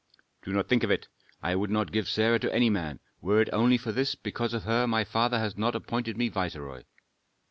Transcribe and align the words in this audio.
'""Do 0.45 0.51
not 0.51 0.67
think 0.67 0.81
of 0.81 0.89
it. 0.89 1.09
I 1.43 1.55
would 1.55 1.69
not 1.69 1.91
give 1.91 2.09
Sarah 2.09 2.39
to 2.39 2.51
any 2.51 2.71
man, 2.71 3.01
were 3.21 3.39
it 3.39 3.49
only 3.53 3.77
for 3.77 3.91
this, 3.91 4.15
because 4.15 4.55
of 4.55 4.63
her 4.63 4.87
my 4.87 5.03
father 5.03 5.37
has 5.37 5.55
not 5.55 5.75
appointed 5.75 6.17
me 6.17 6.27
viceroy." 6.27 6.85